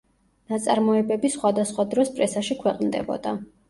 ნაწარმოებები 0.53 1.33
სხვადასხვა 1.35 1.87
დროს 1.95 2.13
პრესაში 2.19 2.63
ქვეყნდებოდა. 2.67 3.41